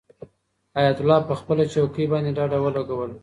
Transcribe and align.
حیات 0.77 0.97
الله 1.01 1.19
په 1.29 1.33
خپله 1.39 1.63
چوکۍ 1.73 2.05
باندې 2.11 2.35
ډډه 2.37 2.57
ولګوله. 2.61 3.15